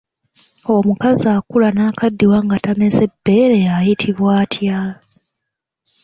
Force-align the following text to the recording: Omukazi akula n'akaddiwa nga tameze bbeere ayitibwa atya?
Omukazi 0.75 1.25
akula 1.37 1.69
n'akaddiwa 1.73 2.37
nga 2.45 2.57
tameze 2.65 3.03
bbeere 3.11 3.59
ayitibwa 3.77 4.29
atya? 4.43 4.79